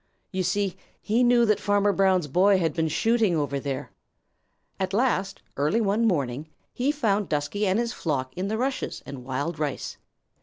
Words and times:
You 0.31 0.41
see, 0.41 0.77
he 0.99 1.23
knew 1.23 1.45
that 1.45 1.59
Farmer 1.59 1.93
Brown's 1.93 2.25
boy 2.25 2.57
had 2.57 2.73
been 2.73 2.87
shooting 2.87 3.35
over 3.35 3.59
there. 3.59 3.91
At 4.79 4.93
last, 4.95 5.43
early 5.57 5.79
one 5.79 6.07
morning, 6.07 6.47
he 6.73 6.91
found 6.91 7.29
Dusky 7.29 7.67
and 7.67 7.77
his 7.77 7.93
flock 7.93 8.33
in 8.35 8.47
the 8.47 8.57
rushes 8.57 9.03
and 9.05 9.23
wild 9.23 9.59
rice. 9.59 9.97